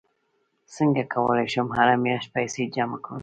[0.75, 3.19] څنګه کولی شم هره میاشت پیسې جمع کړم